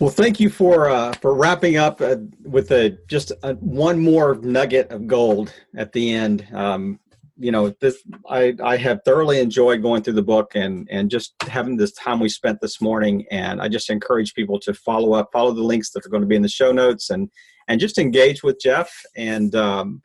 [0.00, 4.36] well, thank you for uh, for wrapping up uh, with a just a, one more
[4.36, 6.46] nugget of gold at the end.
[6.54, 6.98] Um,
[7.40, 11.34] you know this I, I have thoroughly enjoyed going through the book and and just
[11.42, 13.24] having this time we spent this morning.
[13.30, 16.28] And i just encourage people to follow up follow the links that are going to
[16.28, 17.30] be in the show notes and
[17.66, 18.92] and just engage with jeff.
[19.16, 20.02] And um,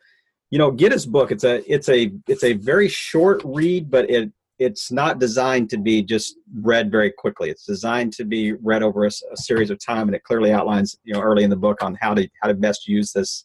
[0.50, 1.30] you know get his book.
[1.30, 5.76] It's a it's a it's a very short read but it it's not designed to
[5.76, 7.50] be just read very quickly.
[7.50, 10.96] It's designed to be read over a, a series of time and it clearly outlines
[11.04, 13.44] you know early in the book on how to how to best use this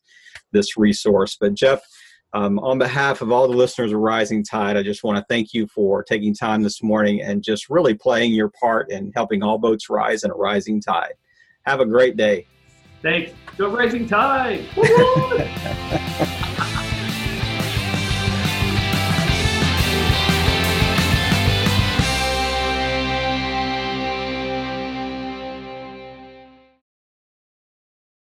[0.53, 1.35] this resource.
[1.37, 1.81] But jeff
[2.33, 5.53] um, on behalf of all the listeners of Rising Tide, I just want to thank
[5.53, 9.57] you for taking time this morning and just really playing your part in helping all
[9.57, 11.13] boats rise in a rising tide.
[11.65, 12.47] Have a great day.
[13.01, 13.33] Thanks.
[13.57, 14.65] Go Rising Tide.